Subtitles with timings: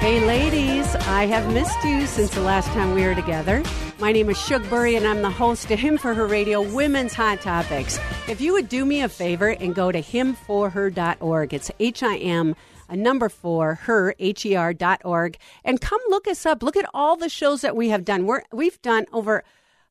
[0.00, 3.62] Hey, ladies, I have missed you since the last time we were together.
[3.98, 7.14] My name is Shug Burry, and I'm the host of Him for Her Radio Women's
[7.14, 7.98] Hot Topics.
[8.28, 12.54] If you would do me a favor and go to himforher.org, it's H I M
[12.88, 16.62] a number four, her, H-E-R dot org, and come look us up.
[16.62, 18.26] Look at all the shows that we have done.
[18.26, 19.44] We're, we've done over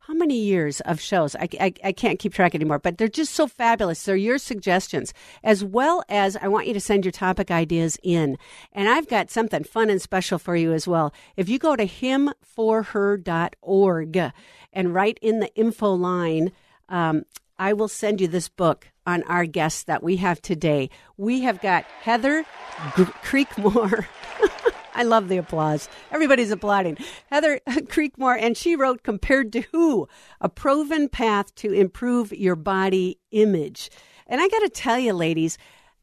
[0.08, 1.36] how many years of shows?
[1.36, 4.02] I, I, I, can't keep track anymore, but they're just so fabulous.
[4.02, 8.38] They're your suggestions, as well as I want you to send your topic ideas in.
[8.72, 11.14] And I've got something fun and special for you as well.
[11.36, 14.32] If you go to himforher.org
[14.72, 16.54] and write in the info line,
[16.88, 17.24] um,
[17.60, 20.90] I will send you this book on our guests that we have today.
[21.18, 22.46] We have got Heather
[22.96, 24.06] G- Creekmore.
[24.98, 25.88] I love the applause.
[26.12, 26.98] Everybody's applauding.
[27.30, 30.08] Heather Creekmore, and she wrote Compared to Who?
[30.42, 33.92] A Proven Path to Improve Your Body Image.
[34.26, 35.60] And I got to tell you, ladies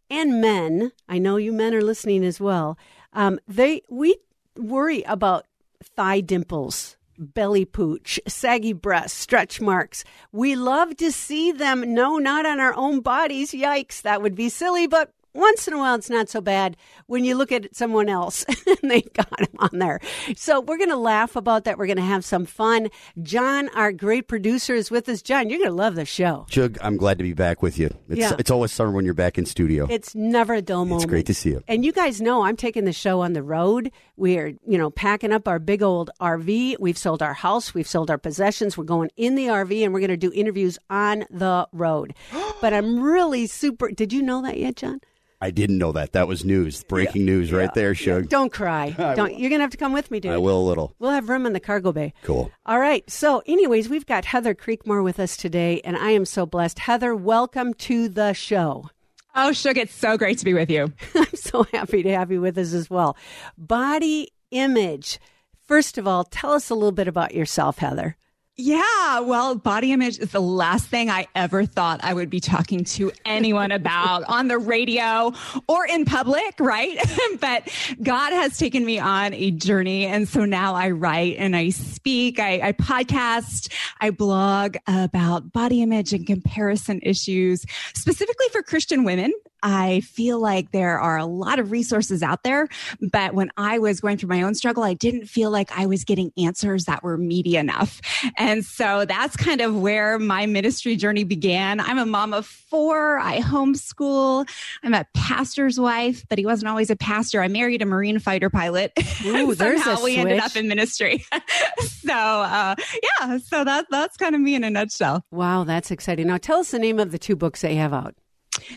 [0.09, 2.79] and men, I know you men are listening as well.
[3.13, 4.17] Um, they we
[4.57, 5.47] worry about
[5.83, 10.05] thigh dimples, belly pooch, saggy breasts, stretch marks.
[10.31, 11.95] We love to see them.
[11.95, 13.51] No, not on our own bodies.
[13.51, 17.25] Yikes, that would be silly, but once in a while it's not so bad when
[17.25, 18.45] you look at someone else
[18.83, 20.01] and they've got them on there.
[20.37, 21.77] So we're going to laugh about that.
[21.79, 22.89] We're going to have some fun.
[23.23, 25.23] John, our great producer, is with us.
[25.23, 26.47] John, you're going to love the show.
[26.49, 27.91] Shug, I'm glad to be back with you.
[28.09, 28.37] It's, Yeah.
[28.39, 29.87] it's always summer when you're back in studio.
[29.91, 31.03] It's never a dull moment.
[31.03, 31.63] It's great to see you.
[31.69, 33.91] And you guys know I'm taking the show on the road.
[34.17, 36.77] We're, you know, packing up our big old RV.
[36.79, 37.75] We've sold our house.
[37.75, 38.79] We've sold our possessions.
[38.79, 42.15] We're going in the RV and we're going to do interviews on the road.
[42.61, 43.91] but I'm really super.
[43.91, 45.01] Did you know that yet, John?
[45.45, 46.13] I didn't know that.
[46.13, 46.85] That was news.
[46.85, 48.31] Breaking news right there, Shug.
[48.31, 48.91] Don't cry.
[49.15, 49.39] Don't.
[49.39, 50.33] You're going to have to come with me, dude.
[50.33, 50.95] I will a little.
[50.99, 52.15] We'll have room in the cargo bay.
[52.23, 52.51] Cool.
[52.65, 53.09] All right.
[53.11, 56.79] So, anyways, we've got Heather Creekmore with us today, and I am so blessed.
[56.79, 58.89] Heather, welcome to the show.
[59.35, 60.91] Oh, Shug, it's so great to be with you.
[61.15, 63.15] I'm so happy to have you with us as well.
[63.59, 65.19] Body image.
[65.67, 68.17] First of all, tell us a little bit about yourself, Heather.
[68.57, 72.85] Yeah, well, body image is the last thing I ever thought I would be talking
[72.85, 75.33] to anyone about on the radio
[75.67, 76.97] or in public, right?
[77.41, 77.69] but
[78.01, 80.07] God has taken me on a journey.
[80.07, 85.83] And so now I write and I speak, I, I podcast, I blog about body
[85.83, 87.65] image and comparison issues,
[87.97, 89.33] specifically for Christian women.
[89.65, 92.69] I feel like there are a lot of resources out there,
[93.01, 96.05] but when I was going through my own struggle, I didn't feel like I was
[96.05, 98.03] getting answers that were meaty enough.
[98.37, 101.81] And so that's kind of where my ministry journey began.
[101.81, 103.19] I'm a mom of four.
[103.19, 104.47] I homeschool.
[104.83, 107.43] I'm a pastor's wife, but he wasn't always a pastor.
[107.43, 108.93] I married a Marine fighter pilot.
[109.25, 111.25] Ooh, And there's a somehow we ended up in ministry.
[111.79, 115.25] so uh, yeah, so that that's kind of me in a nutshell.
[115.31, 116.27] Wow, that's exciting.
[116.27, 118.15] Now, tell us the name of the two books that you have out.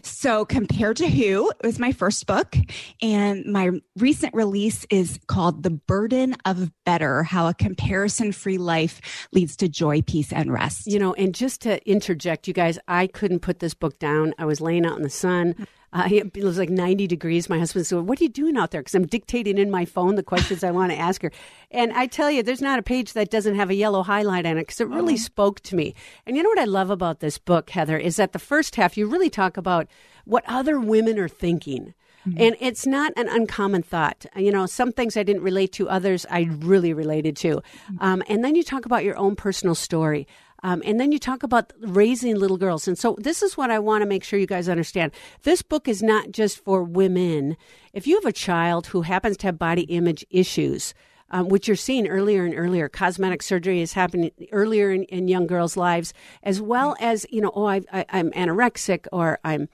[0.03, 2.55] So, Compared to Who it was my first book,
[3.01, 9.27] and my recent release is called The Burden of Better How a Comparison Free Life
[9.31, 10.87] Leads to Joy, Peace, and Rest.
[10.87, 14.33] You know, and just to interject, you guys, I couldn't put this book down.
[14.37, 15.53] I was laying out in the sun.
[15.53, 15.63] Mm-hmm.
[15.93, 17.49] Uh, it was like 90 degrees.
[17.49, 18.81] My husband said, What are you doing out there?
[18.81, 21.31] Because I'm dictating in my phone the questions I want to ask her.
[21.71, 24.57] And I tell you, there's not a page that doesn't have a yellow highlight on
[24.57, 25.95] it because it really spoke to me.
[26.25, 28.97] And you know what I love about this book, Heather, is that the first half,
[28.97, 29.87] you really talk about
[30.25, 31.93] what other women are thinking.
[32.35, 34.25] And it's not an uncommon thought.
[34.35, 37.61] You know, some things I didn't relate to, others I really related to.
[37.99, 40.27] Um, and then you talk about your own personal story.
[40.63, 42.87] Um, and then you talk about raising little girls.
[42.87, 45.11] And so this is what I want to make sure you guys understand.
[45.43, 47.57] This book is not just for women.
[47.93, 50.93] If you have a child who happens to have body image issues,
[51.29, 52.87] um, which you're seeing earlier and earlier.
[52.87, 57.51] Cosmetic surgery is happening earlier in, in young girls' lives, as well as, you know,
[57.53, 59.67] oh, I, I'm anorexic or I'm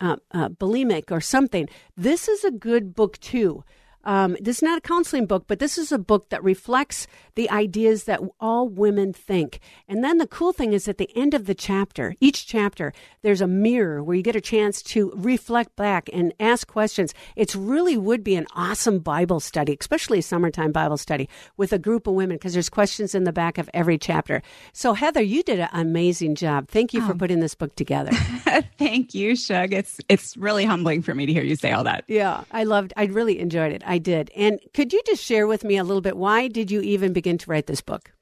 [0.00, 1.68] uh, uh, bulimic or something.
[1.96, 3.64] This is a good book too.
[4.04, 7.50] Um, this is not a counseling book, but this is a book that reflects the
[7.50, 9.60] ideas that all women think.
[9.88, 12.92] And then the cool thing is at the end of the chapter, each chapter,
[13.22, 17.14] there's a mirror where you get a chance to reflect back and ask questions.
[17.36, 21.78] It really would be an awesome Bible study, especially a summertime Bible study with a
[21.78, 24.42] group of women because there's questions in the back of every chapter.
[24.72, 26.68] So Heather, you did an amazing job.
[26.68, 28.12] Thank you for putting this book together.
[28.78, 29.72] Thank you, Shug.
[29.72, 32.04] It's it's really humbling for me to hear you say all that.
[32.08, 32.92] Yeah, I loved.
[32.96, 33.82] I really enjoyed it.
[33.90, 34.30] I did.
[34.36, 36.16] And could you just share with me a little bit?
[36.16, 38.12] Why did you even begin to write this book?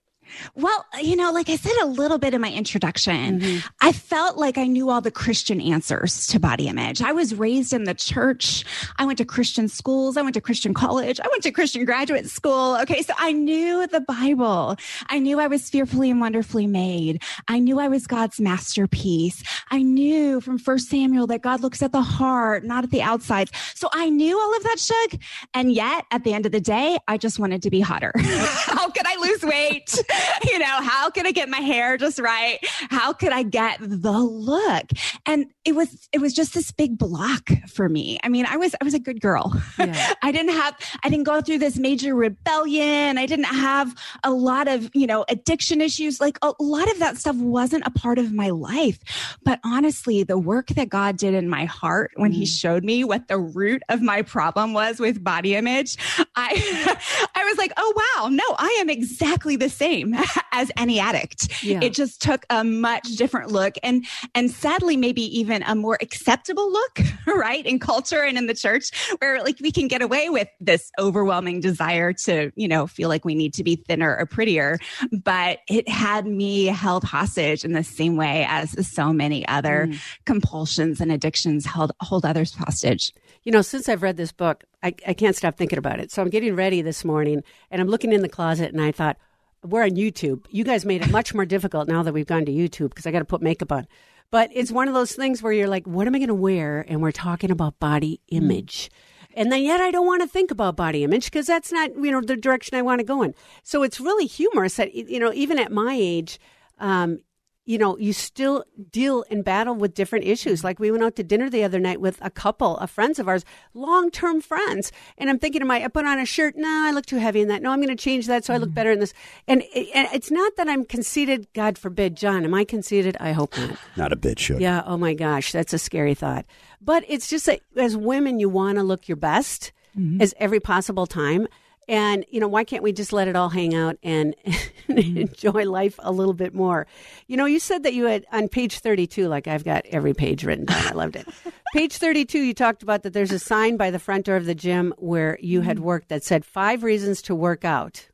[0.54, 3.66] Well, you know, like I said a little bit in my introduction, Mm-hmm.
[3.80, 7.00] I felt like I knew all the Christian answers to body image.
[7.02, 8.64] I was raised in the church.
[8.98, 10.16] I went to Christian schools.
[10.16, 11.20] I went to Christian college.
[11.20, 12.76] I went to Christian graduate school.
[12.82, 13.02] Okay.
[13.02, 14.76] So I knew the Bible.
[15.08, 17.22] I knew I was fearfully and wonderfully made.
[17.48, 19.42] I knew I was God's masterpiece.
[19.70, 23.52] I knew from first Samuel that God looks at the heart, not at the outsides.
[23.74, 25.20] So I knew all of that, Shug.
[25.54, 28.12] And yet at the end of the day, I just wanted to be hotter.
[28.19, 29.98] How could I lose weight?
[30.44, 32.59] you know, how could I get my hair just right?
[32.91, 34.91] How could I get the look?
[35.26, 38.19] And it was, it was just this big block for me.
[38.23, 39.53] I mean, I was, I was a good girl.
[39.79, 40.15] Yeah.
[40.23, 43.19] I didn't have, I didn't go through this major rebellion.
[43.19, 43.94] I didn't have
[44.25, 46.20] a lot of, you know, addiction issues.
[46.20, 48.99] Like a lot of that stuff wasn't a part of my life.
[49.44, 52.49] But honestly, the work that God did in my heart when he mm.
[52.49, 55.97] showed me what the root of my problem was with body image,
[56.37, 56.99] I,
[57.35, 60.07] I was like, oh, wow, no, I am exactly the same
[60.52, 61.62] as any addict.
[61.62, 61.81] Yeah.
[61.82, 66.70] It just took a much different look and, and sadly, maybe even a more acceptable
[66.70, 67.64] look, right?
[67.64, 71.60] In culture and in the church where like we can get away with this overwhelming
[71.60, 74.78] desire to, you know, feel like we need to be thinner or prettier.
[75.12, 80.00] But it had me held hostage in the same way as so many other mm.
[80.25, 83.12] compulsions and addictions held, hold others hostage.
[83.44, 86.10] You know, since I've read this book, I, I can't stop thinking about it.
[86.10, 89.16] So I'm getting ready this morning and I'm looking in the closet and I thought,
[89.64, 90.46] we're on YouTube.
[90.50, 93.10] You guys made it much more difficult now that we've gone to YouTube because I
[93.10, 93.87] got to put makeup on.
[94.31, 96.84] But it's one of those things where you're like, what am I going to wear?
[96.87, 98.90] And we're talking about body image.
[99.34, 102.10] And then yet I don't want to think about body image because that's not, you
[102.10, 103.34] know, the direction I want to go in.
[103.62, 106.38] So it's really humorous that, you know, even at my age,
[106.78, 107.20] um,
[107.69, 110.65] you know, you still deal and battle with different issues.
[110.65, 113.29] Like we went out to dinner the other night with a couple of friends of
[113.29, 113.44] ours,
[113.75, 114.91] long term friends.
[115.19, 116.56] And I'm thinking to my, I put on a shirt.
[116.56, 117.61] No, I look too heavy in that.
[117.61, 118.75] No, I'm going to change that so I look mm.
[118.75, 119.12] better in this.
[119.47, 119.62] And,
[119.94, 121.47] and it's not that I'm conceited.
[121.53, 122.43] God forbid, John.
[122.47, 123.19] Am I conceited?
[123.20, 123.76] I hope not.
[123.99, 124.62] Not a bit, Shug.
[124.62, 124.82] Yeah.
[124.87, 126.47] Oh my gosh, that's a scary thought.
[126.81, 130.23] But it's just that as women, you want to look your best mm-hmm.
[130.23, 131.47] as every possible time.
[131.88, 134.37] And you know, why can't we just let it all hang out and
[134.88, 136.87] enjoy life a little bit more?
[137.26, 140.44] You know, you said that you had on page thirty-two, like I've got every page
[140.44, 140.87] written down.
[140.87, 141.26] I loved it.
[141.73, 143.14] page thirty-two, you talked about that.
[143.14, 146.25] There's a sign by the front door of the gym where you had worked that
[146.25, 148.06] said five reasons to work out.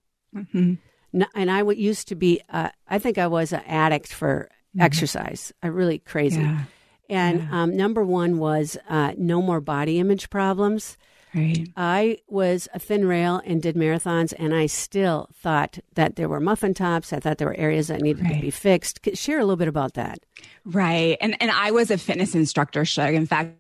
[1.15, 4.49] N- and I used to be, uh, I think I was an addict for
[4.79, 5.53] exercise.
[5.63, 6.41] I really crazy.
[6.41, 6.65] Yeah.
[7.09, 10.97] And um, number one was uh, no more body image problems.
[11.35, 11.69] Right.
[11.77, 16.41] I was a thin rail and did marathons, and I still thought that there were
[16.41, 17.13] muffin tops.
[17.13, 19.01] I thought there were areas that needed to be fixed.
[19.15, 20.21] Share a little bit about that.
[20.65, 21.17] Right.
[21.21, 23.15] And and I was a fitness instructor, Shug.
[23.15, 23.57] In fact,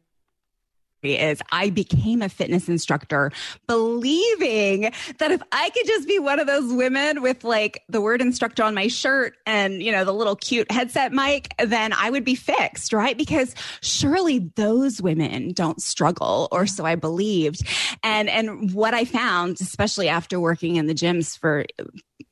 [1.04, 3.30] is I became a fitness instructor
[3.66, 8.20] believing that if I could just be one of those women with like the word
[8.20, 12.24] instructor on my shirt and, you know, the little cute headset mic, then I would
[12.24, 13.16] be fixed, right?
[13.16, 17.66] Because surely those women don't struggle or so I believed.
[18.02, 21.64] And, and what I found, especially after working in the gyms for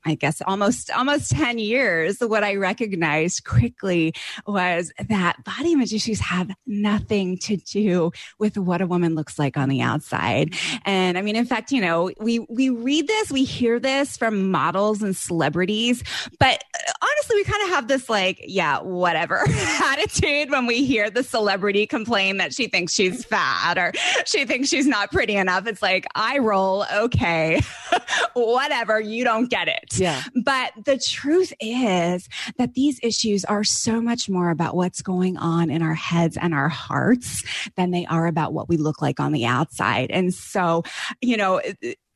[0.05, 4.15] I guess almost almost 10 years, what I recognized quickly
[4.47, 9.57] was that body image issues have nothing to do with what a woman looks like
[9.57, 10.55] on the outside.
[10.85, 14.51] And I mean, in fact, you know, we we read this, we hear this from
[14.51, 16.03] models and celebrities,
[16.39, 21.11] but uh, honestly, we kind of have this like, yeah, whatever attitude when we hear
[21.11, 23.93] the celebrity complain that she thinks she's fat or
[24.27, 25.67] she thinks she's not pretty enough.
[25.67, 27.61] It's like, I roll, okay,
[28.35, 29.72] whatever, you don't get it.
[29.93, 30.23] Yeah.
[30.45, 35.71] But the truth is that these issues are so much more about what's going on
[35.71, 37.45] in our heads and our hearts
[37.77, 40.11] than they are about what we look like on the outside.
[40.11, 40.83] And so,
[41.21, 41.61] you know,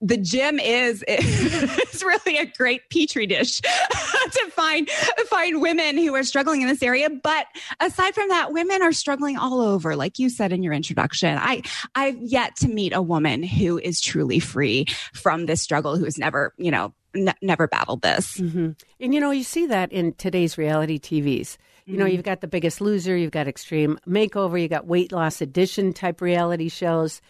[0.01, 4.91] the gym is is really a great petri dish to find
[5.29, 7.47] find women who are struggling in this area but
[7.81, 11.63] aside from that women are struggling all over like you said in your introduction i
[11.95, 14.85] i've yet to meet a woman who is truly free
[15.15, 18.70] from this struggle who has never you know n- never battled this hmm
[19.00, 21.56] And you know, you see that in today's reality TVs.
[21.87, 25.40] You know, you've got The Biggest Loser, you've got Extreme Makeover, you got Weight Loss
[25.40, 27.20] Edition type reality shows.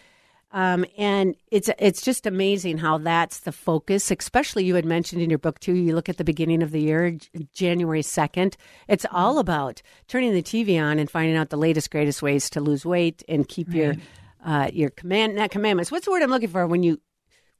[0.52, 4.10] Um, and it's it's just amazing how that's the focus.
[4.10, 5.74] Especially you had mentioned in your book too.
[5.74, 8.56] You look at the beginning of the year, J- January second.
[8.88, 12.60] It's all about turning the TV on and finding out the latest, greatest ways to
[12.60, 13.96] lose weight and keep your
[14.44, 15.90] uh, your command not commandments.
[15.90, 17.00] What's the word I'm looking for when you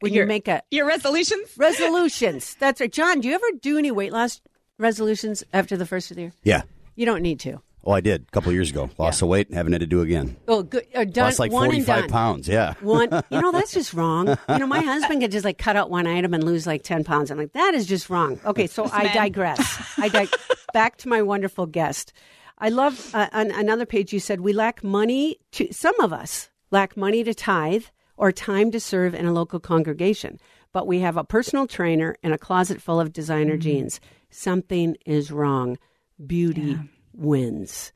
[0.01, 2.55] when you Your- make a your resolutions resolutions?
[2.59, 3.21] That's right, John.
[3.21, 4.41] Do you ever do any weight loss
[4.79, 6.33] resolutions after the first of the year?
[6.43, 6.63] Yeah.
[6.95, 7.61] You don't need to.
[7.85, 8.91] Oh, I did a couple years ago.
[8.99, 10.37] Lost some weight, haven't had to do again.
[10.49, 10.85] Oh, good.
[10.93, 12.11] Uh, done, Lost like one and 45 done.
[12.11, 12.49] pounds.
[12.49, 12.75] Yeah.
[12.81, 14.27] One, you know, that's just wrong.
[14.49, 17.05] You know, my husband could just like cut out one item and lose like 10
[17.05, 17.31] pounds.
[17.31, 18.41] I'm like, that is just wrong.
[18.45, 19.83] Okay, so I digress.
[19.99, 20.31] I dig-
[20.73, 22.13] back to my wonderful guest.
[22.59, 26.51] I love uh, on another page you said we lack money to, some of us
[26.73, 27.85] lack money to tithe
[28.17, 30.39] or time to serve in a local congregation,
[30.73, 33.61] but we have a personal trainer and a closet full of designer mm-hmm.
[33.61, 34.01] jeans.
[34.31, 35.79] Something is wrong.
[36.25, 36.79] Beauty
[37.13, 37.93] wins.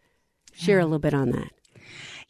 [0.52, 1.50] Share a little bit on that.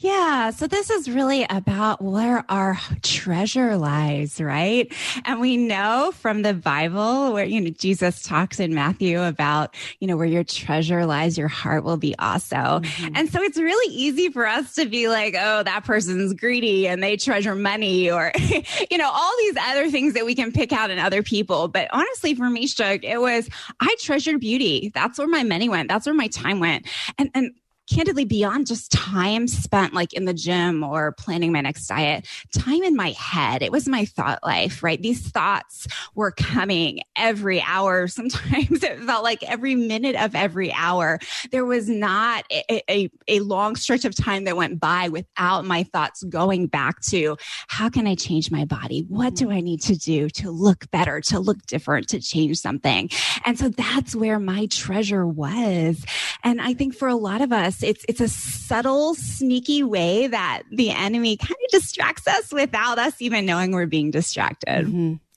[0.02, 0.48] Yeah.
[0.48, 4.90] So this is really about where our treasure lies, right?
[5.26, 10.08] And we know from the Bible where, you know, Jesus talks in Matthew about, you
[10.08, 12.56] know, where your treasure lies, your heart will be also.
[12.56, 13.12] Mm-hmm.
[13.14, 17.02] And so it's really easy for us to be like, oh, that person's greedy and
[17.02, 18.32] they treasure money or,
[18.90, 21.68] you know, all these other things that we can pick out in other people.
[21.68, 24.92] But honestly, for me, Shug, it was, I treasured beauty.
[24.94, 25.90] That's where my money went.
[25.90, 26.88] That's where my time went.
[27.18, 27.52] And, and,
[27.90, 32.82] candidly beyond just time spent like in the gym or planning my next diet time
[32.82, 35.00] in my head it was my thought life right?
[35.02, 38.08] These thoughts were coming every hour.
[38.20, 41.18] Sometimes it felt like every minute of every hour.
[41.50, 45.82] There was not a, a, a long stretch of time that went by without my
[45.84, 47.36] thoughts going back to
[47.68, 49.04] how can i change my body?
[49.08, 49.54] What do mm-hmm.
[49.54, 53.10] i need to do to look better to look different to change something?
[53.44, 56.04] And so that's where my treasure was.
[56.42, 60.62] And i think for a lot of us it's it's a subtle, sneaky way that
[60.70, 64.86] the enemy kind of distracts us without us even knowing we're being distracted.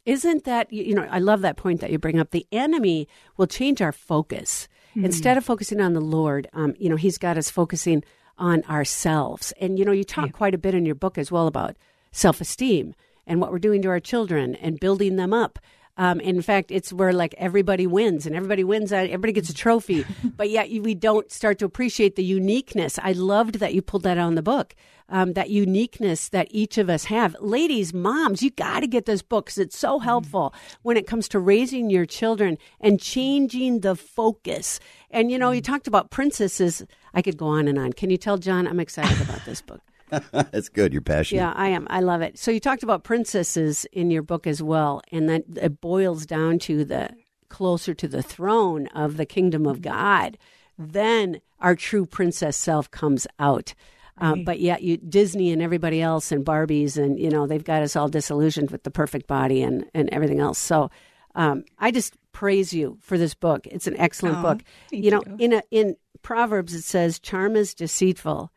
[0.05, 2.31] Isn't that, you know, I love that point that you bring up.
[2.31, 3.07] The enemy
[3.37, 4.67] will change our focus.
[5.05, 8.03] Instead of focusing on the Lord, um, you know, he's got us focusing
[8.37, 9.53] on ourselves.
[9.59, 11.77] And, you know, you talk quite a bit in your book as well about
[12.11, 12.93] self esteem
[13.25, 15.57] and what we're doing to our children and building them up.
[15.97, 19.53] Um, in fact, it's where like everybody wins and everybody wins, uh, everybody gets a
[19.53, 20.05] trophy,
[20.37, 22.97] but yet we don't start to appreciate the uniqueness.
[23.01, 24.75] I loved that you pulled that out in the book.
[25.09, 27.35] Um, that uniqueness that each of us have.
[27.41, 31.27] Ladies, moms, you got to get this book because it's so helpful when it comes
[31.29, 34.79] to raising your children and changing the focus.
[35.11, 36.83] And you know, you talked about princesses.
[37.13, 37.93] I could go on and on.
[37.93, 39.81] Can you tell John I'm excited about this book?
[40.31, 40.93] That's good.
[40.93, 41.41] You're passionate.
[41.41, 41.87] Yeah, I am.
[41.89, 42.37] I love it.
[42.37, 46.59] So you talked about princesses in your book as well, and that it boils down
[46.59, 47.09] to the
[47.49, 50.37] closer to the throne of the kingdom of God.
[50.77, 53.73] Then our true princess self comes out.
[54.19, 57.81] Um, but yet, you Disney and everybody else and Barbies and you know they've got
[57.81, 60.59] us all disillusioned with the perfect body and and everything else.
[60.59, 60.91] So
[61.33, 63.65] um, I just praise you for this book.
[63.65, 64.63] It's an excellent Oh, book.
[64.91, 65.35] You know, you.
[65.39, 68.51] in a, in Proverbs it says, "Charm is deceitful,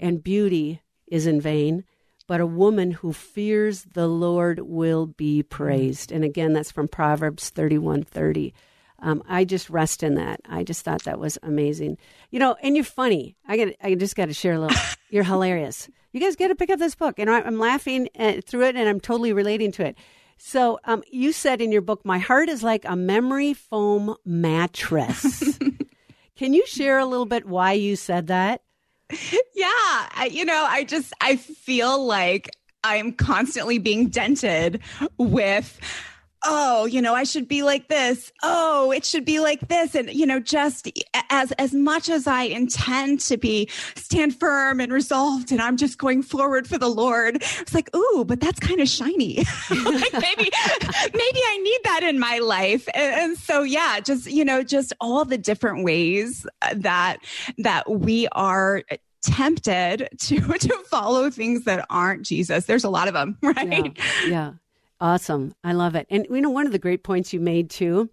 [0.00, 1.84] and beauty is in vain."
[2.26, 6.12] But a woman who fears the Lord will be praised.
[6.12, 8.54] And again, that's from Proverbs thirty-one thirty.
[9.00, 10.40] Um, I just rest in that.
[10.48, 11.98] I just thought that was amazing.
[12.30, 13.36] You know, and you're funny.
[13.46, 13.76] I get.
[13.82, 14.76] I just got to share a little.
[15.10, 15.88] You're hilarious.
[16.12, 18.88] You guys got to pick up this book, and I'm laughing uh, through it, and
[18.88, 19.96] I'm totally relating to it.
[20.36, 25.58] So, um, you said in your book, "My heart is like a memory foam mattress."
[26.36, 28.62] Can you share a little bit why you said that?
[29.54, 29.66] Yeah.
[29.66, 32.48] I, you know, I just, I feel like
[32.84, 34.80] I'm constantly being dented
[35.16, 35.80] with,
[36.44, 38.32] oh, you know, I should be like this.
[38.42, 39.94] Oh, it should be like this.
[39.94, 40.90] And, you know, just
[41.30, 45.98] as, as much as I intend to be stand firm and resolved and I'm just
[45.98, 49.36] going forward for the Lord, it's like, ooh, but that's kind of shiny.
[49.70, 50.50] like maybe,
[51.14, 52.88] maybe I need that in my life.
[52.94, 57.18] And, and so, yeah, just, you know, just all the different ways uh, that,
[57.58, 58.82] that we are
[59.22, 62.66] tempted to to follow things that aren't Jesus.
[62.66, 63.96] There's a lot of them, right?
[63.96, 64.52] Yeah, yeah.
[65.00, 65.54] Awesome.
[65.62, 66.06] I love it.
[66.10, 68.10] And you know, one of the great points you made too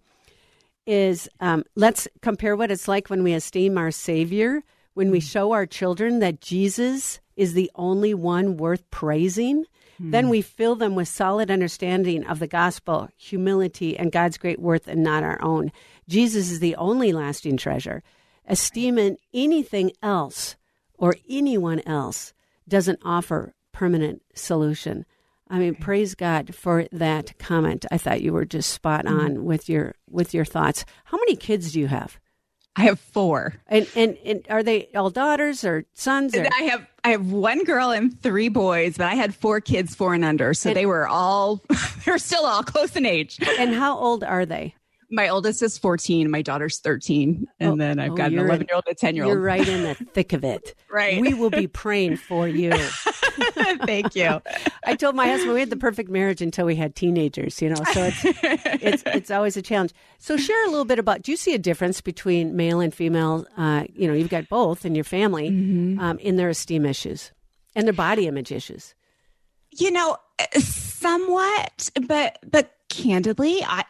[0.86, 4.62] is um, let's compare what it's like when we esteem our Savior,
[4.94, 9.64] when we show our children that Jesus is the only one worth praising.
[9.98, 14.88] Then we fill them with solid understanding of the gospel, humility, and God's great worth
[14.88, 15.72] and not our own.
[16.06, 18.02] Jesus is the only lasting treasure.
[18.46, 20.56] Esteeming anything else
[20.98, 22.34] or anyone else
[22.68, 25.06] doesn't offer permanent solution.
[25.48, 27.86] I mean, praise God for that comment.
[27.90, 29.20] I thought you were just spot mm-hmm.
[29.20, 30.84] on with your with your thoughts.
[31.04, 32.18] How many kids do you have?
[32.74, 33.54] I have four.
[33.68, 36.34] And and, and are they all daughters or sons?
[36.36, 36.46] Or?
[36.46, 40.14] I have I have one girl and three boys, but I had four kids, four
[40.14, 41.62] and under, so they were all
[42.04, 43.38] they're still all close in age.
[43.58, 44.74] And how old are they?
[45.10, 46.30] My oldest is 14.
[46.30, 47.46] My daughter's 13.
[47.60, 49.34] And Oh, then I've oh, got an 11 year old and a 10 year old.
[49.34, 50.74] You're right in the thick of it.
[50.96, 51.20] Right.
[51.20, 52.72] We will be praying for you.
[53.84, 54.40] Thank you.
[54.86, 57.82] I told my husband we had the perfect marriage until we had teenagers, you know.
[57.92, 58.24] So it's
[58.82, 59.92] it's it's always a challenge.
[60.16, 61.20] So share a little bit about.
[61.20, 63.46] Do you see a difference between male and female?
[63.58, 67.30] Uh, you know, you've got both in your family um, in their esteem issues
[67.74, 68.94] and their body image issues.
[69.72, 70.16] You know,
[70.54, 73.84] somewhat, but but candidly, I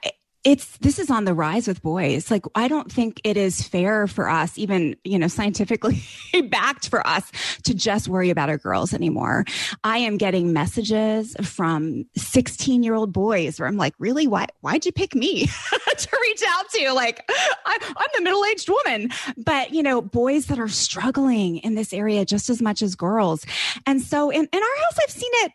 [0.46, 2.30] it's this is on the rise with boys.
[2.30, 6.02] Like I don't think it is fair for us, even you know, scientifically
[6.48, 7.30] backed for us
[7.64, 9.44] to just worry about our girls anymore.
[9.82, 14.86] I am getting messages from 16 year old boys where I'm like, really, why why'd
[14.86, 15.46] you pick me
[15.98, 16.92] to reach out to?
[16.92, 21.74] Like, I, I'm the middle aged woman, but you know, boys that are struggling in
[21.74, 23.44] this area just as much as girls.
[23.84, 25.52] And so in, in our house, I've seen it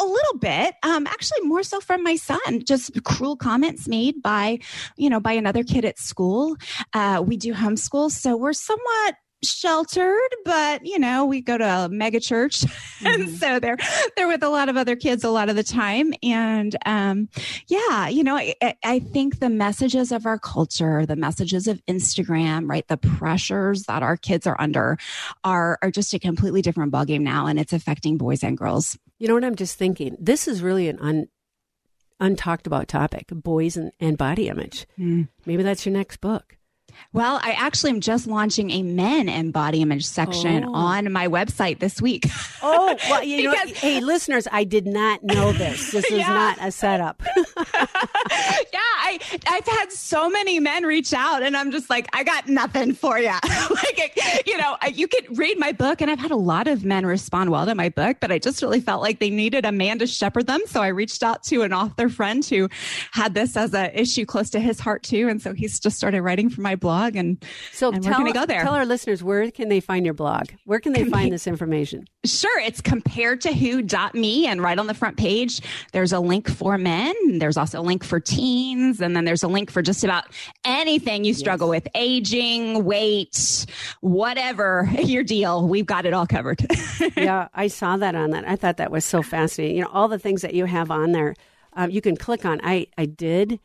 [0.00, 4.58] a little bit um actually more so from my son just cruel comments made by
[4.96, 6.56] you know by another kid at school.
[6.94, 11.88] Uh we do homeschool so we're somewhat sheltered but you know we go to a
[11.88, 12.64] mega church.
[13.02, 13.78] And so they're
[14.14, 16.12] they're with a lot of other kids a lot of the time.
[16.22, 17.30] And um
[17.68, 21.80] yeah you know I, I- I think the messages of our culture the messages of
[21.86, 24.98] instagram right the pressures that our kids are under
[25.44, 29.28] are are just a completely different ballgame now and it's affecting boys and girls You
[29.28, 30.16] know what I'm just thinking?
[30.18, 31.28] This is really an un,
[32.20, 34.86] untalked about topic: boys and, and body image.
[34.98, 35.28] Mm.
[35.46, 36.56] Maybe that's your next book.
[37.12, 40.74] Well, I actually am just launching a men and body image section Oh.
[40.74, 42.24] on my website this week.
[42.62, 45.92] Oh, well, you know, Because- hey, listeners, I did not know this.
[45.92, 46.28] This is Yeah.
[46.28, 47.22] not a setup.
[47.26, 47.86] yeah,
[49.10, 52.94] I I've had so many men reach out, and I'm just like, I got nothing
[52.94, 53.26] for you.
[53.70, 57.04] like, you know, you could read my book, and I've had a lot of men
[57.06, 59.98] respond well to my book, but I just really felt like they needed a man
[59.98, 62.68] to shepherd them, so I reached out to an author friend who
[63.12, 66.22] had this as an issue close to his heart too, and so he's just started
[66.22, 68.62] writing for my blog, and So and tell, we're gonna go there.
[68.62, 70.50] tell our listeners where can they find your blog?
[70.64, 72.04] Where can they find this information?
[72.24, 75.60] Sure, it's compared to who.me and right on the front page
[75.92, 79.48] there's a link for men, there's also a link for teens, and then there's a
[79.48, 80.24] link for just about
[80.64, 83.66] anything you struggle with, aging, weight,
[84.00, 85.66] whatever your deal.
[85.66, 86.64] We've got it all covered.
[87.16, 88.48] yeah, I saw that on that.
[88.48, 89.76] I thought that was so fascinating.
[89.76, 91.34] You know, all the things that you have on there,
[91.74, 92.60] um, you can click on.
[92.62, 93.60] I I did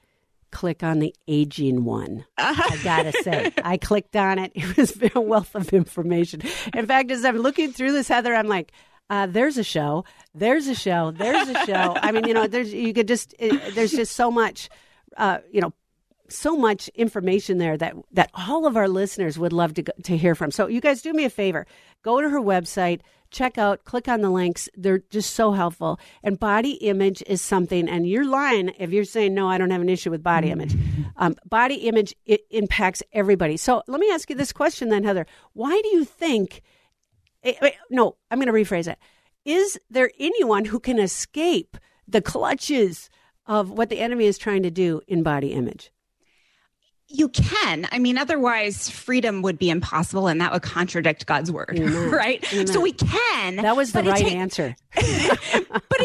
[0.52, 2.26] click on the aging one.
[2.38, 4.52] I gotta say, I clicked on it.
[4.56, 6.42] It was a wealth of information.
[6.74, 8.72] In fact, as I'm looking through this, Heather, I'm like.
[9.08, 10.04] Uh, there's a show.
[10.34, 11.12] There's a show.
[11.12, 11.96] There's a show.
[11.96, 14.68] I mean, you know, there's you could just it, there's just so much,
[15.18, 15.74] uh, you know,
[16.28, 20.34] so much information there that that all of our listeners would love to to hear
[20.36, 20.52] from.
[20.52, 21.68] So you guys do me a favor,
[22.02, 24.68] go to her website, check out, click on the links.
[24.76, 26.00] They're just so helpful.
[26.24, 27.88] And body image is something.
[27.88, 30.76] And you're lying if you're saying no, I don't have an issue with body image.
[31.18, 33.56] Um, body image it impacts everybody.
[33.56, 35.26] So let me ask you this question then, Heather.
[35.54, 36.62] Why do you think?
[37.42, 37.54] eh,
[37.90, 39.00] No, I'm going to rephrase it.
[39.46, 43.10] Is there anyone who can escape the clutches
[43.48, 45.92] of what the enemy is trying to do in body image?
[47.08, 47.88] you can.
[47.92, 52.44] I mean, otherwise, freedom would be impossible and that would contradict God's word, right?
[52.68, 53.58] So we can.
[53.58, 54.76] That was the right take- answer.
[54.96, 56.02] but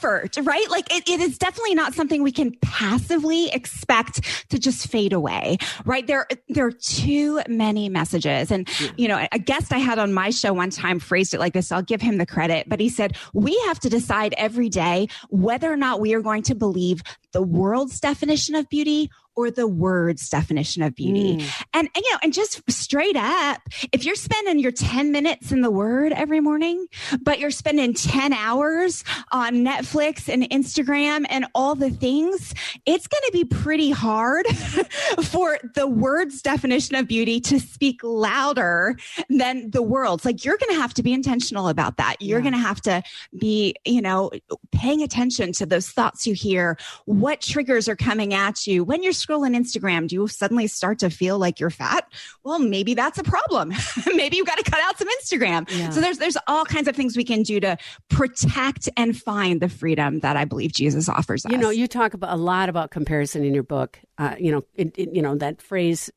[0.00, 0.70] effort, right?
[0.70, 5.58] Like it, it is definitely not something we can passively expect to just fade away,
[5.84, 6.06] right?
[6.06, 8.50] There, there are too many messages.
[8.50, 11.52] And, you know, a guest I had on my show one time phrased it like
[11.52, 11.70] this.
[11.70, 15.70] I'll give him the credit, but he said, we have to decide every day whether
[15.70, 20.28] or not we are going to believe the world's definition of beauty or the word's
[20.28, 21.36] definition of beauty.
[21.36, 21.64] Mm.
[21.74, 23.60] And, and, you know, and just straight up,
[23.92, 26.86] if you're spending your 10 minutes in the word every morning,
[27.22, 32.54] but you're spending 10 hours on Netflix and Instagram and all the things,
[32.86, 34.46] it's going to be pretty hard
[35.24, 38.96] for the word's definition of beauty to speak louder
[39.28, 40.24] than the world's.
[40.24, 42.16] Like you're going to have to be intentional about that.
[42.20, 43.02] You're going to have to
[43.38, 44.30] be, you know,
[44.72, 46.76] paying attention to those thoughts you hear.
[47.06, 50.08] What triggers are coming at you when you're scrolling Instagram?
[50.08, 52.10] Do you suddenly start to feel like you're fat?
[52.44, 53.72] Well, maybe that's a problem.
[54.14, 55.70] maybe you've got to cut out some Instagram.
[55.78, 55.90] Yeah.
[55.90, 57.76] So there's there's all kinds of things we can do to
[58.08, 61.52] protect and find the freedom that I believe Jesus offers us.
[61.52, 63.98] You know, you talk about a lot about comparison in your book.
[64.18, 66.10] Uh, you know, it, it- you know that phrase.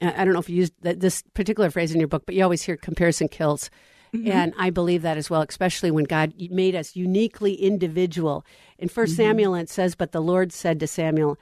[0.00, 2.44] I don't know if you used that, this particular phrase in your book, but you
[2.44, 3.68] always hear comparison kills.
[4.14, 8.42] And I believe that as well, especially when God made us uniquely individual.
[8.78, 11.36] In 1st Samuel, it says, But the Lord said to Samuel,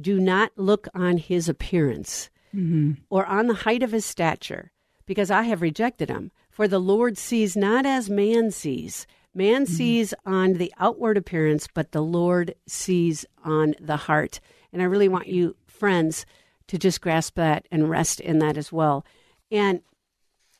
[0.00, 2.92] Do not look on his appearance mm-hmm.
[3.10, 4.72] or on the height of his stature,
[5.06, 6.30] because I have rejected him.
[6.50, 9.06] For the Lord sees not as man sees.
[9.34, 9.72] Man mm-hmm.
[9.72, 14.40] sees on the outward appearance, but the Lord sees on the heart.
[14.72, 16.26] And I really want you friends
[16.66, 19.04] to just grasp that and rest in that as well.
[19.50, 19.80] And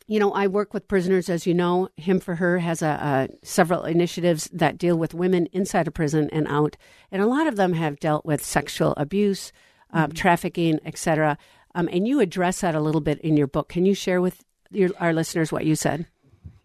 [0.08, 1.90] you know, I work with prisoners, as you know.
[1.96, 6.30] Him for Her has a, a, several initiatives that deal with women inside of prison
[6.32, 6.76] and out,
[7.12, 9.52] and a lot of them have dealt with sexual abuse,
[9.92, 10.14] uh, mm-hmm.
[10.14, 11.36] trafficking, etc.
[11.74, 13.68] Um, and you address that a little bit in your book.
[13.68, 16.06] Can you share with your, our listeners what you said?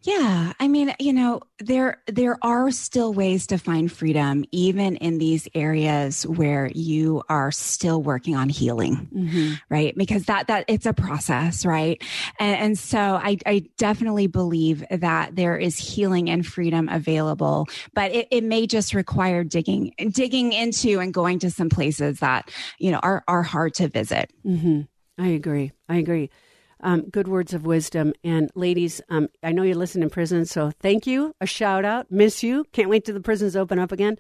[0.04, 5.18] Yeah, I mean, you know, there there are still ways to find freedom even in
[5.18, 9.54] these areas where you are still working on healing, mm-hmm.
[9.70, 9.96] right?
[9.96, 12.04] Because that that it's a process, right?
[12.38, 18.12] And, and so I, I definitely believe that there is healing and freedom available, but
[18.12, 22.92] it, it may just require digging digging into and going to some places that you
[22.92, 24.34] know are are hard to visit.
[24.46, 24.82] Mm-hmm.
[25.18, 25.72] I agree.
[25.88, 26.30] I agree
[26.84, 28.14] um, good words of wisdom.
[28.24, 31.34] And ladies, um, I know you listen in prison, so thank you.
[31.42, 32.12] A shout out.
[32.12, 32.66] Miss you.
[32.74, 34.18] Can't wait till the prisons open up again.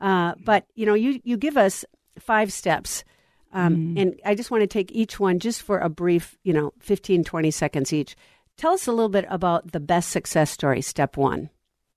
[0.00, 1.84] Uh, but you know, you you give us
[2.18, 3.04] five steps.
[3.52, 4.02] Um, mm.
[4.02, 7.22] And I just want to take each one just for a brief, you know, 15,
[7.22, 8.16] 20 seconds each.
[8.56, 11.50] Tell us a little bit about the best success story, step one.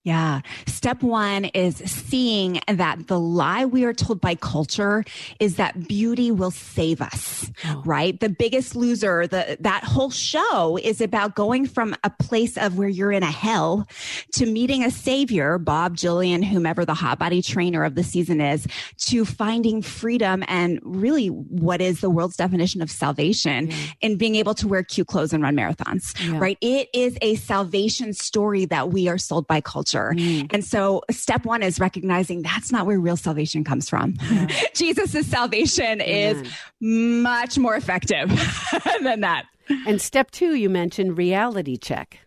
[0.08, 0.40] Yeah.
[0.68, 5.04] Step one is seeing that the lie we are told by culture
[5.42, 7.84] is that beauty will save us, oh.
[7.86, 8.18] right?
[8.18, 12.88] The biggest loser, the, that whole show is about going from a place of where
[12.88, 13.86] you're in a hell
[14.36, 18.66] to meeting a savior, Bob, Jillian, whomever the hot body trainer of the season is,
[19.08, 23.76] to finding freedom and really what is the world's definition of salvation yeah.
[24.00, 26.40] in being able to wear cute clothes and run marathons, yeah.
[26.40, 26.58] right?
[26.62, 30.14] It is a salvation story that we are sold by culture culture.
[30.20, 30.54] Mm.
[30.54, 34.16] And so step one is recognizing that's not where real salvation comes from.
[34.30, 34.48] Yeah.
[34.74, 36.48] Jesus' salvation is
[36.80, 38.30] much more effective
[39.02, 39.46] than that.
[39.86, 42.20] And step two, you mentioned reality check.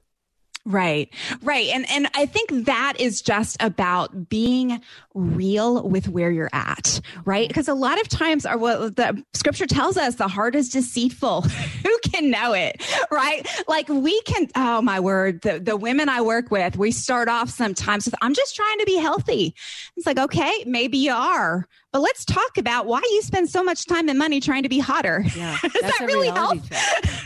[0.66, 1.08] Right.
[1.42, 1.68] Right.
[1.68, 4.82] And and I think that is just about being
[5.14, 7.44] real with where you're at, right?
[7.44, 7.48] Mm-hmm.
[7.48, 11.42] Because a lot of times are what the scripture tells us the heart is deceitful.
[11.82, 12.82] Who can know it?
[13.10, 13.46] Right?
[13.68, 17.50] Like we can oh my word, the, the women I work with, we start off
[17.50, 19.54] sometimes with I'm just trying to be healthy.
[19.96, 23.86] It's like, okay, maybe you are, but let's talk about why you spend so much
[23.86, 25.24] time and money trying to be hotter.
[25.40, 26.58] Yeah, Does that really help?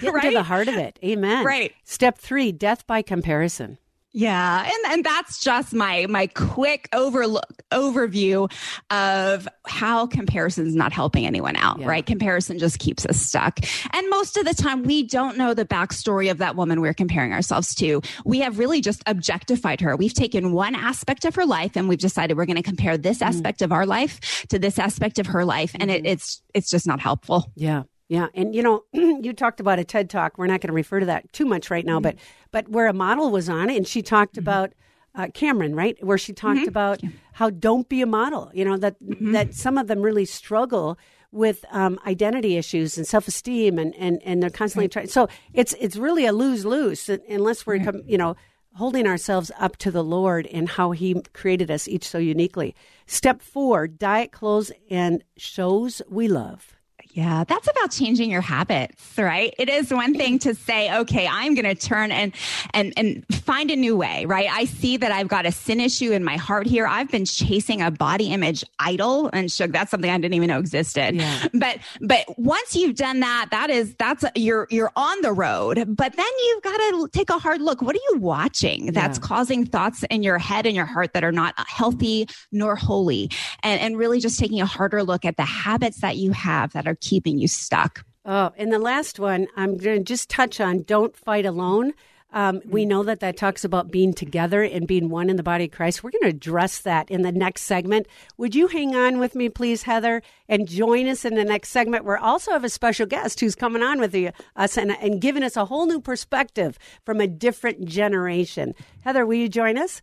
[0.01, 0.23] Get right?
[0.25, 1.01] to the heart of it.
[1.03, 1.45] Amen.
[1.45, 1.73] Right.
[1.83, 3.79] Step three: death by comparison.
[4.17, 8.49] Yeah, and and that's just my my quick overlook overview
[8.89, 11.89] of how comparison is not helping anyone out, yeah.
[11.89, 12.07] right?
[12.07, 13.59] Comparison just keeps us stuck.
[13.93, 17.33] And most of the time we don't know the backstory of that woman we're comparing
[17.33, 18.03] ourselves to.
[18.25, 19.97] We have really just objectified her.
[19.97, 23.19] We've taken one aspect of her life and we've decided we're going to compare this
[23.19, 23.27] mm.
[23.27, 23.65] aspect mm.
[23.65, 26.11] of our life to this aspect of her life and it, mm.
[26.11, 27.51] it's it's just not helpful.
[27.57, 27.83] Yeah.
[28.15, 30.39] Yeah, and you know, you talked about a TED talk.
[30.39, 32.03] We're not going to refer to that too much right now, mm-hmm.
[32.03, 32.17] but
[32.53, 34.45] but where a model was on it, and she talked mm-hmm.
[34.45, 34.73] about
[35.17, 35.97] uh, Cameron, right?
[36.05, 36.69] Where she talked mm-hmm.
[36.69, 37.01] about
[37.33, 38.53] how don't be a model.
[38.55, 39.33] You know that mm-hmm.
[39.33, 40.97] that some of them really struggle
[41.33, 44.93] with um, identity issues and self esteem, and, and and they're constantly right.
[44.93, 45.09] trying.
[45.09, 47.97] So it's it's really a lose lose unless we're right.
[48.07, 48.37] you know
[48.77, 52.77] holding ourselves up to the Lord and how He created us each so uniquely.
[53.07, 56.77] Step four: diet clothes and shows we love.
[57.15, 59.55] Yeah, that's about changing your habits, right?
[59.57, 62.35] It is one thing to say, okay, I'm going to turn and
[62.73, 64.49] and and find a new way, right?
[64.51, 66.89] I see that I've got a sin issue in my heart here.
[66.89, 69.71] I've been chasing a body image idol and Shug.
[69.71, 71.15] That's something I didn't even know existed.
[71.15, 71.47] Yeah.
[71.55, 75.85] But but once you've done that, that is that's you're you're on the road.
[75.87, 77.81] But then you've got to take a hard look.
[77.81, 79.27] What are you watching that's yeah.
[79.27, 83.31] causing thoughts in your head and your heart that are not healthy nor holy?
[83.63, 86.89] And and really just taking a harder look at the habits that you have that
[86.89, 88.05] are keeping you stuck.
[88.25, 91.93] Oh, and the last one, I'm going to just touch on don't fight alone.
[92.33, 95.67] Um, we know that that talks about being together and being one in the body
[95.67, 96.03] of Christ.
[96.03, 98.09] We're going to address that in the next segment.
[98.39, 102.05] Would you hang on with me, please, Heather, and join us in the next segment?
[102.05, 105.45] We also have a special guest who's coming on with you, us and, and giving
[105.45, 108.75] us a whole new perspective from a different generation.
[109.05, 110.03] Heather, will you join us?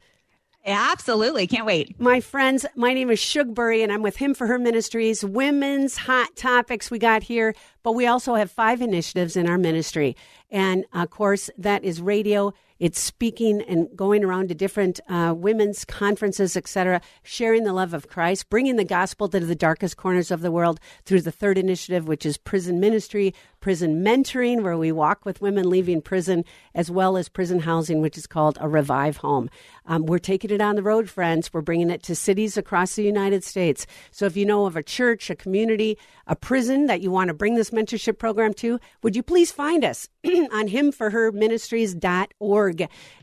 [0.63, 1.47] Absolutely.
[1.47, 1.99] Can't wait.
[1.99, 5.23] My friends, my name is Shugbury and I'm with Him for Her Ministries.
[5.25, 10.15] Women's hot topics we got here, but we also have five initiatives in our ministry.
[10.51, 15.85] And of course, that is radio it's speaking and going around to different uh, women's
[15.85, 20.41] conferences, etc., sharing the love of Christ, bringing the gospel to the darkest corners of
[20.41, 25.25] the world through the third initiative, which is prison ministry, prison mentoring, where we walk
[25.25, 29.47] with women leaving prison, as well as prison housing, which is called a Revive Home.
[29.85, 31.53] Um, we're taking it on the road, friends.
[31.53, 33.85] We're bringing it to cities across the United States.
[34.09, 37.35] So if you know of a church, a community, a prison that you want to
[37.35, 42.70] bring this mentorship program to, would you please find us on himforherministries.org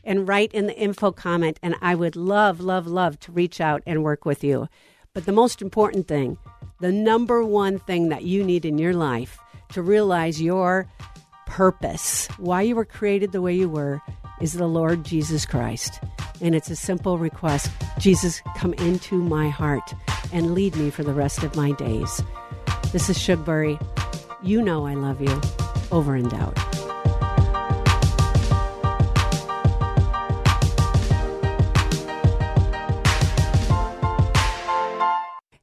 [0.04, 1.58] and write in the info comment.
[1.62, 4.68] And I would love, love, love to reach out and work with you.
[5.14, 6.38] But the most important thing,
[6.80, 9.38] the number one thing that you need in your life
[9.70, 10.87] to realize your
[11.46, 14.00] purpose, why you were created the way you were,
[14.40, 16.00] is the Lord Jesus Christ.
[16.40, 19.94] And it's a simple request Jesus, come into my heart
[20.32, 22.22] and lead me for the rest of my days.
[22.92, 23.80] This is Shugbury.
[24.42, 25.40] You know I love you.
[25.90, 26.78] Over and out.